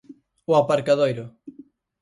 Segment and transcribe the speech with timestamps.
[0.49, 1.25] O aparcadoiro.